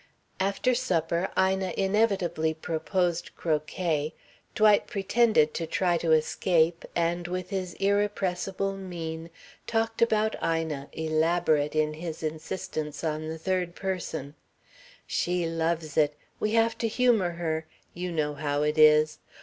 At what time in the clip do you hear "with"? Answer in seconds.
7.27-7.51